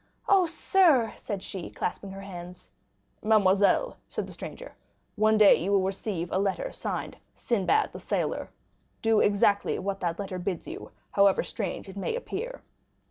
"Oh, 0.27 0.47
sir"—said 0.47 1.43
she, 1.43 1.69
clasping 1.69 2.09
her 2.09 2.23
hands. 2.23 2.71
"Mademoiselle," 3.21 3.97
said 4.07 4.25
the 4.25 4.33
stranger, 4.33 4.73
"one 5.15 5.37
day 5.37 5.53
you 5.63 5.71
will 5.71 5.83
receive 5.83 6.31
a 6.31 6.39
letter 6.39 6.71
signed 6.71 7.17
'Sinbad 7.35 7.91
the 7.93 7.99
Sailor.' 7.99 8.49
Do 9.03 9.19
exactly 9.19 9.77
what 9.77 9.99
the 9.99 10.15
letter 10.17 10.39
bids 10.39 10.67
you, 10.67 10.89
however 11.11 11.43
strange 11.43 11.87
it 11.87 11.97
may 11.97 12.15
appear." 12.15 12.63